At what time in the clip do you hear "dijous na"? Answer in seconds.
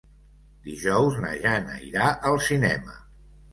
0.67-1.35